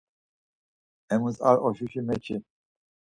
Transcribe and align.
Emus 1.13 1.37
ar 1.49 1.57
oşuşi 1.67 2.01
meçi. 2.07 2.37